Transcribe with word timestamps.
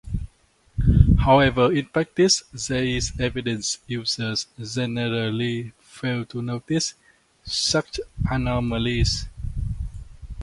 However, 1.19 1.71
in 1.71 1.85
practice, 1.85 2.39
there 2.67 2.83
is 2.83 3.11
evidence 3.19 3.77
users 3.85 4.47
generally 4.59 5.73
fail 5.79 6.25
to 6.25 6.41
notice 6.41 6.95
such 7.45 7.99
anomalies. 8.31 9.25